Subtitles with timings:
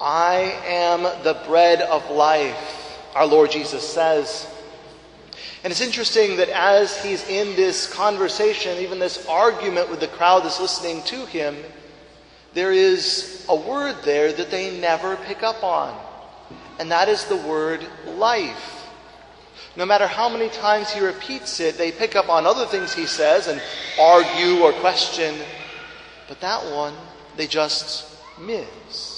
[0.00, 4.46] I am the bread of life, our Lord Jesus says.
[5.64, 10.44] And it's interesting that as he's in this conversation, even this argument with the crowd
[10.44, 11.56] that's listening to him,
[12.52, 15.98] there is a word there that they never pick up on.
[16.78, 18.86] And that is the word life.
[19.76, 23.06] No matter how many times he repeats it, they pick up on other things he
[23.06, 23.60] says and
[23.98, 25.34] argue or question.
[26.28, 26.94] But that one,
[27.36, 29.15] they just miss.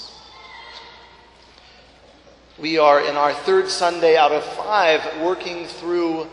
[2.60, 6.26] We are in our third Sunday out of five working through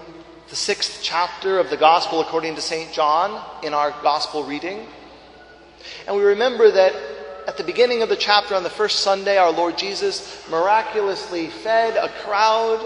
[0.50, 2.92] the sixth chapter of the Gospel according to St.
[2.92, 4.88] John in our Gospel reading.
[6.08, 6.94] And we remember that
[7.48, 11.96] at the beginning of the chapter on the first Sunday, our Lord Jesus miraculously fed
[11.96, 12.84] a crowd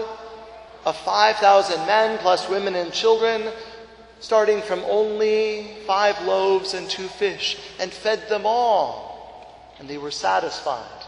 [0.84, 3.50] of 5,000 men plus women and children,
[4.20, 9.72] starting from only five loaves and two fish, and fed them all.
[9.78, 11.06] And they were satisfied.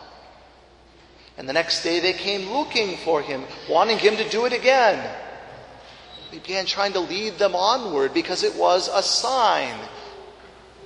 [1.39, 5.03] And the next day they came looking for him, wanting him to do it again.
[6.31, 9.75] He began trying to lead them onward because it was a sign,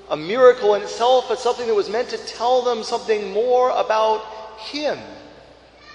[0.09, 4.25] a miracle in itself, but something that was meant to tell them something more about
[4.59, 4.99] him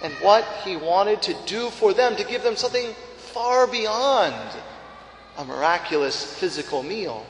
[0.04, 4.36] and what he wanted to do for them, to give them something far beyond
[5.38, 7.26] a miraculous physical meal.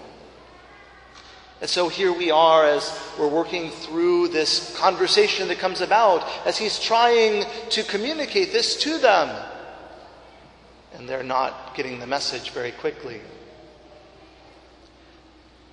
[1.61, 6.57] And so here we are as we're working through this conversation that comes about, as
[6.57, 9.29] he's trying to communicate this to them.
[10.95, 13.21] And they're not getting the message very quickly.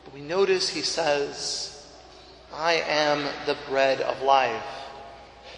[0.05, 1.87] But we notice he says,
[2.53, 4.63] I am the bread of life.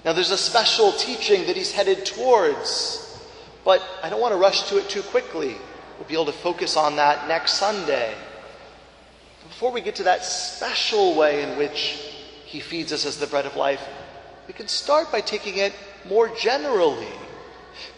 [0.05, 3.21] Now, there's a special teaching that he's headed towards,
[3.65, 5.57] but I don't want to rush to it too quickly.
[5.99, 8.15] We'll be able to focus on that next Sunday.
[9.61, 12.01] Before we get to that special way in which
[12.47, 13.87] he feeds us as the bread of life,
[14.47, 15.75] we can start by taking it
[16.09, 17.13] more generally.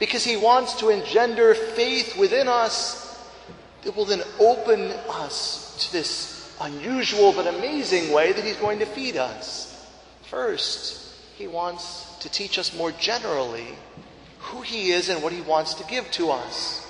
[0.01, 3.17] Because he wants to engender faith within us
[3.85, 8.85] that will then open us to this unusual but amazing way that he's going to
[8.85, 9.89] feed us.
[10.23, 13.69] First, he wants to teach us more generally
[14.41, 16.85] who He is and what He wants to give to us.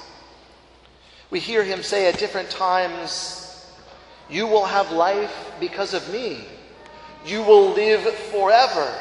[1.28, 3.51] We hear Him say at different times,
[4.32, 6.44] You will have life because of me.
[7.26, 8.92] You will live forever.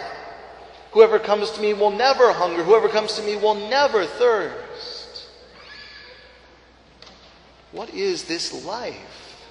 [0.92, 2.64] Whoever comes to me will never hunger.
[2.64, 5.30] Whoever comes to me will never thirst.
[7.72, 9.46] What is this life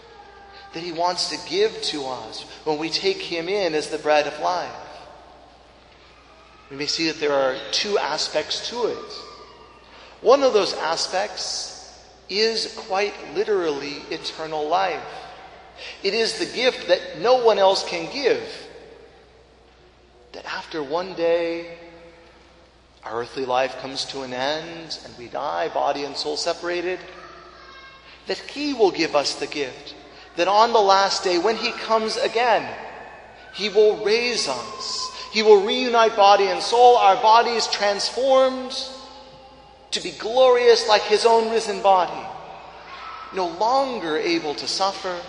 [0.75, 4.27] that He wants to give to us when we take Him in as the bread
[4.27, 4.71] of life?
[6.71, 9.13] we may see that there are two aspects to it.
[10.21, 15.03] One of those aspects is quite literally eternal life.
[16.03, 18.43] It is the gift that no one else can give.
[20.33, 21.77] That after one day,
[23.05, 26.99] our earthly life comes to an end and we die, body and soul separated,
[28.27, 29.95] that He will give us the gift.
[30.37, 32.69] That on the last day, when He comes again,
[33.55, 38.77] He will raise us he will reunite body and soul, our bodies transformed
[39.93, 42.27] to be glorious like His own risen body.
[43.33, 45.21] No longer able to suffer,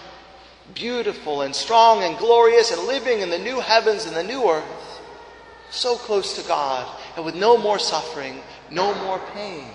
[0.73, 5.01] beautiful and strong and glorious and living in the new heavens and the new earth,
[5.69, 8.39] so close to God and with no more suffering,
[8.69, 9.67] no more pain,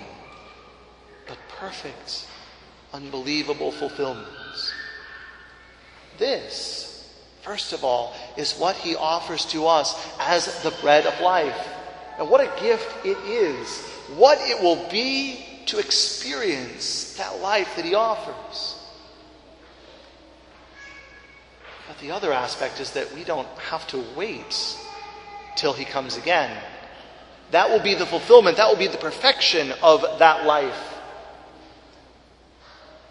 [1.27, 2.27] but perfect,
[2.93, 4.27] unbelievable fulfillment.
[6.17, 6.87] This
[7.47, 11.67] first of all, is what he offers to us as the bread of life.
[12.19, 13.79] And what a gift it is.
[14.17, 18.75] What it will be to experience that life that he offers.
[21.86, 24.77] But the other aspect is that we don't have to wait
[25.55, 26.55] till he comes again.
[27.51, 30.95] That will be the fulfillment, that will be the perfection of that life.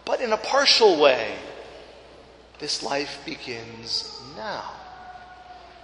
[0.05, 1.35] But in a partial way,
[2.59, 4.73] this life begins now.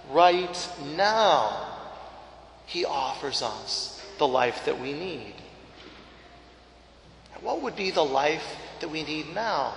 [0.09, 1.67] Right now,
[2.65, 5.33] He offers us the life that we need.
[7.41, 9.73] what would be the life that we need now?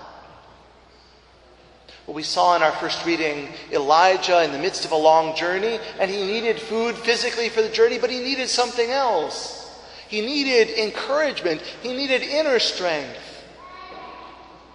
[2.06, 5.80] Well, we saw in our first reading Elijah in the midst of a long journey,
[5.98, 9.76] and he needed food physically for the journey, but he needed something else.
[10.08, 13.18] He needed encouragement, he needed inner strength.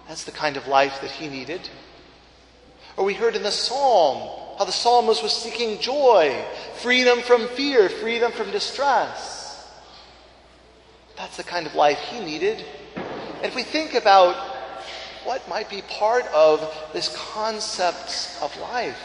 [0.08, 1.66] That's the kind of life that he needed.
[2.98, 6.44] Or we heard in the psalm how the psalmist was seeking joy,
[6.82, 9.66] freedom from fear, freedom from distress.
[11.16, 12.62] That's the kind of life he needed.
[12.94, 14.51] And if we think about
[15.24, 16.60] what might be part of
[16.92, 18.98] this concept of life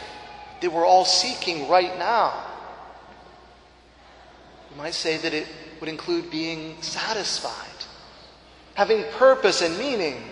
[0.60, 2.44] that we're all seeking right now,
[4.70, 5.46] You might say that it
[5.80, 7.84] would include being satisfied,
[8.74, 10.22] having purpose and meaning,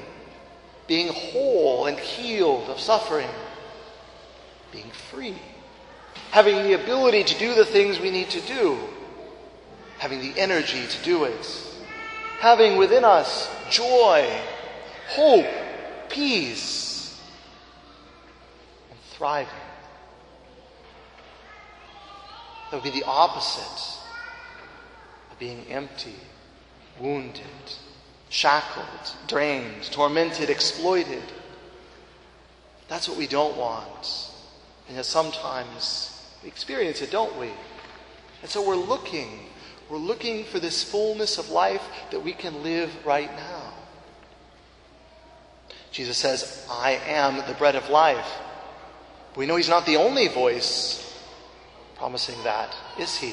[0.87, 3.29] being whole and healed of suffering,
[4.73, 5.37] being free,
[6.31, 8.79] having the ability to do the things we need to do,
[9.99, 11.65] having the energy to do it,
[12.41, 14.29] having within us joy,
[15.09, 15.47] hope,
[16.09, 17.21] peace,
[18.91, 19.53] and thriving.
[22.71, 24.01] That would be the opposite
[25.31, 26.17] of being empty,
[26.99, 27.43] wounded,
[28.29, 31.23] shackled, drained, tormented, exploited.
[32.89, 34.31] That's what we don't want.
[34.89, 36.13] And yet sometimes
[36.43, 37.51] we experience it, don't we?
[38.43, 39.41] And so we're looking.
[39.89, 43.56] We're looking for this fullness of life that we can live right now.
[45.97, 48.31] Jesus says, I am the bread of life.
[49.35, 51.03] We know he's not the only voice
[51.97, 53.33] promising that, is he?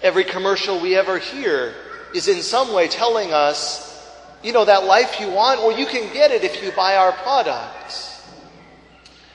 [0.00, 1.74] Every commercial we ever hear
[2.14, 4.02] is in some way telling us,
[4.42, 7.12] you know, that life you want, or you can get it if you buy our
[7.12, 8.26] products.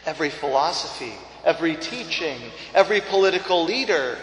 [0.07, 1.13] Every philosophy,
[1.45, 2.39] every teaching,
[2.73, 4.17] every political leader,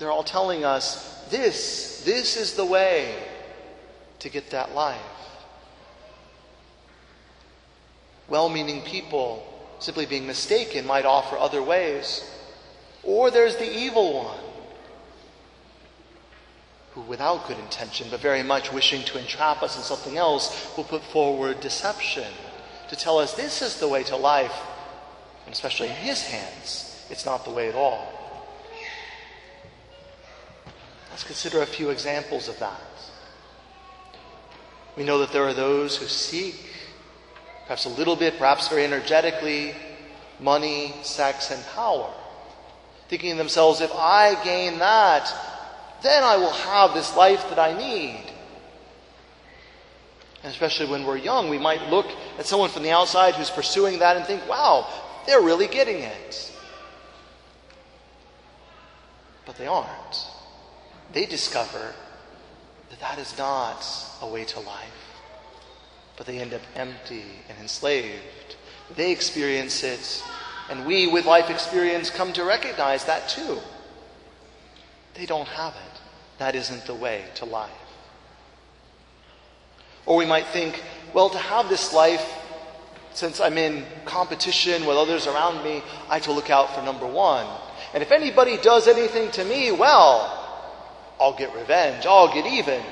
[0.00, 3.14] they're all telling us this, this is the way
[4.18, 5.19] to get that life.
[8.30, 9.46] Well meaning people
[9.80, 12.30] simply being mistaken, might offer other ways.
[13.02, 14.40] Or there's the evil one,
[16.92, 20.84] who, without good intention, but very much wishing to entrap us in something else, will
[20.84, 22.30] put forward deception
[22.88, 24.60] to tell us this is the way to life.
[25.46, 28.12] And especially in his hands, it's not the way at all.
[31.10, 32.80] Let's consider a few examples of that.
[34.96, 36.69] We know that there are those who seek
[37.70, 39.72] perhaps a little bit, perhaps very energetically,
[40.40, 42.12] money, sex, and power.
[43.08, 45.32] Thinking to themselves, if I gain that,
[46.02, 48.24] then I will have this life that I need.
[50.42, 52.06] And especially when we're young, we might look
[52.40, 54.88] at someone from the outside who's pursuing that and think, wow,
[55.28, 56.52] they're really getting it.
[59.46, 60.26] But they aren't.
[61.12, 61.94] They discover
[62.88, 63.86] that that is not
[64.22, 64.99] a way to life
[66.20, 68.54] but they end up empty and enslaved.
[68.94, 70.22] They experience it,
[70.68, 73.56] and we, with life experience, come to recognize that too.
[75.14, 76.00] They don't have it.
[76.36, 77.70] That isn't the way to life.
[80.04, 80.82] Or we might think,
[81.14, 82.30] well, to have this life,
[83.14, 87.06] since I'm in competition with others around me, I have to look out for number
[87.06, 87.46] one.
[87.94, 90.36] And if anybody does anything to me, well,
[91.18, 92.82] I'll get revenge, I'll get even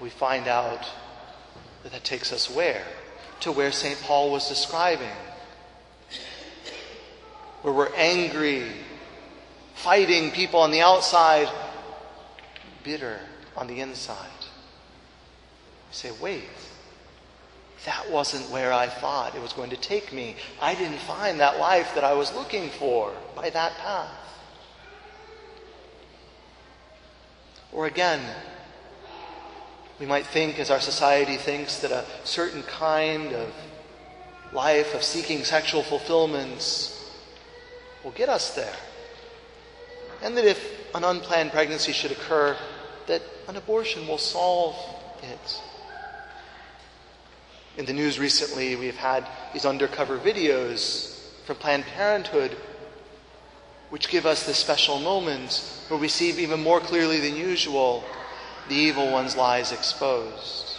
[0.00, 0.86] we find out
[1.82, 2.84] that that takes us where?
[3.40, 4.00] To where St.
[4.02, 5.16] Paul was describing.
[7.62, 8.64] Where we're angry,
[9.74, 11.48] fighting people on the outside,
[12.84, 13.18] bitter
[13.56, 14.26] on the inside.
[14.40, 16.44] You say, wait,
[17.84, 20.36] that wasn't where I thought it was going to take me.
[20.60, 24.10] I didn't find that life that I was looking for by that path.
[27.72, 28.20] Or again,
[29.98, 33.52] we might think, as our society thinks, that a certain kind of
[34.52, 37.10] life of seeking sexual fulfillments
[38.04, 38.76] will get us there.
[40.22, 42.56] And that if an unplanned pregnancy should occur,
[43.06, 44.76] that an abortion will solve
[45.22, 45.62] it.
[47.78, 52.56] In the news recently, we've had these undercover videos from Planned Parenthood,
[53.90, 58.04] which give us this special moment where we see even more clearly than usual
[58.68, 60.78] the evil one's lies exposed.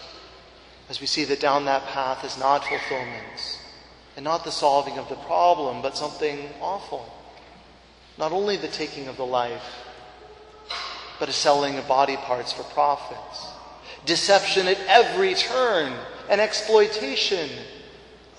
[0.89, 3.59] As we see that down that path is not fulfillment
[4.15, 7.13] and not the solving of the problem, but something awful.
[8.17, 9.85] Not only the taking of the life,
[11.19, 13.47] but a selling of body parts for profits.
[14.05, 15.93] Deception at every turn
[16.29, 17.49] and exploitation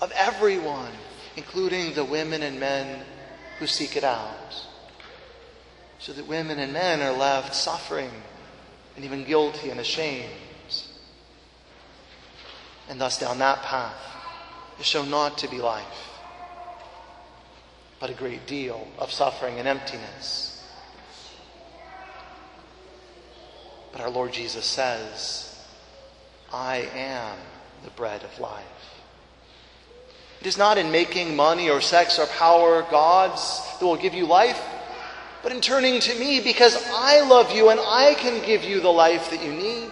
[0.01, 0.91] of everyone,
[1.35, 3.03] including the women and men
[3.59, 4.65] who seek it out.
[5.99, 8.11] So that women and men are left suffering
[8.95, 10.29] and even guilty and ashamed.
[12.89, 13.93] And thus, down that path
[14.79, 15.85] is shown not to be life,
[17.99, 20.67] but a great deal of suffering and emptiness.
[23.91, 25.63] But our Lord Jesus says,
[26.51, 27.37] I am
[27.83, 28.65] the bread of life.
[30.41, 34.25] It is not in making money or sex or power gods that will give you
[34.25, 34.61] life,
[35.41, 38.89] but in turning to me because I love you and I can give you the
[38.89, 39.91] life that you need.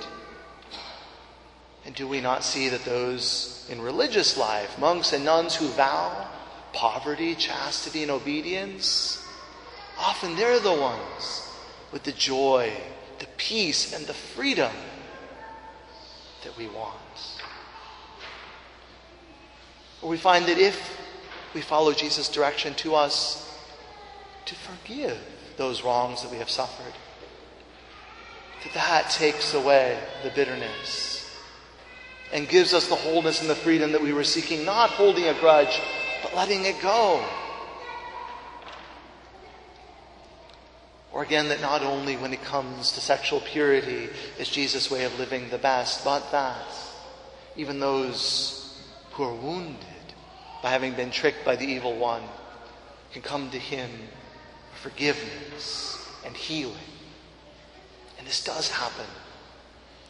[1.85, 6.27] And do we not see that those in religious life, monks and nuns who vow
[6.73, 9.25] poverty, chastity, and obedience,
[9.97, 11.49] often they're the ones
[11.91, 12.71] with the joy,
[13.19, 14.71] the peace, and the freedom
[16.43, 16.93] that we want.
[20.01, 20.99] Or we find that if
[21.55, 23.43] we follow Jesus' direction to us
[24.45, 25.17] to forgive
[25.57, 26.93] those wrongs that we have suffered,
[28.63, 31.17] that that takes away the bitterness
[32.31, 35.33] and gives us the wholeness and the freedom that we were seeking, not holding a
[35.39, 35.81] grudge,
[36.23, 37.25] but letting it go.
[41.11, 45.17] Or again, that not only when it comes to sexual purity is Jesus' way of
[45.17, 46.67] living the best, but that
[47.55, 48.79] even those
[49.11, 49.83] who are wounded
[50.61, 52.21] by having been tricked by the evil one
[53.13, 53.89] can come to him
[54.81, 56.75] forgiveness and healing.
[58.17, 59.05] And this does happen.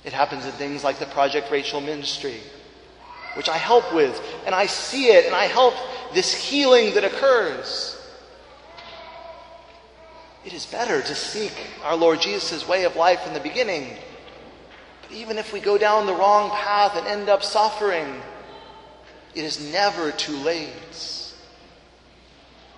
[0.04, 2.38] It happens in things like the Project Rachel ministry,
[3.36, 5.74] which I help with, and I see it, and I help
[6.14, 7.94] this healing that occurs.
[10.46, 13.98] It is better to seek our Lord Jesus' way of life in the beginning.
[15.02, 18.22] But even if we go down the wrong path and end up suffering,
[19.36, 21.34] it is never too late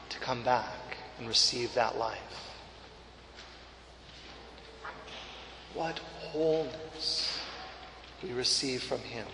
[0.10, 0.79] to come back
[1.20, 2.18] and receive that life.
[5.74, 7.40] What wholeness
[8.24, 9.28] we receive from Him.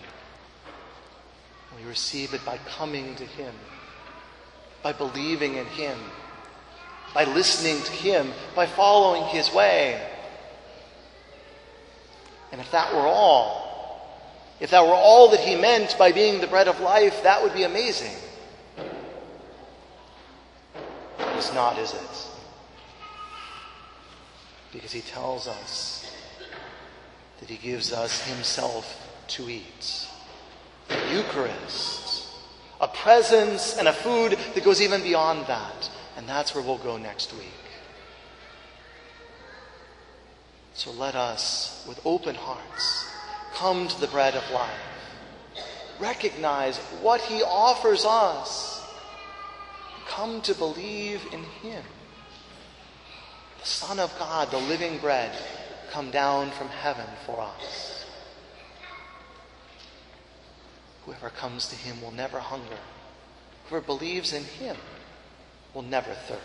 [1.78, 3.54] We receive it by coming to Him,
[4.84, 5.98] by believing in Him
[7.16, 10.06] by listening to Him, by following His way.
[12.52, 14.12] And if that were all,
[14.60, 17.54] if that were all that He meant by being the bread of life, that would
[17.54, 18.12] be amazing.
[21.38, 22.28] It's not, is it?
[24.72, 26.12] Because He tells us
[27.40, 30.08] that He gives us Himself to eat.
[30.88, 32.28] The Eucharist,
[32.80, 35.90] a presence and a food that goes even beyond that.
[36.18, 37.52] And that's where we'll go next week.
[40.74, 43.10] So let us, with open hearts,
[43.54, 44.70] come to the bread of life.
[46.00, 48.75] Recognize what he offers us.
[50.08, 51.84] Come to believe in him.
[53.60, 55.36] The Son of God, the living bread,
[55.92, 58.06] come down from heaven for us.
[61.06, 62.78] Whoever comes to him will never hunger.
[63.70, 64.78] Whoever believes in him
[65.74, 66.42] will never thirst.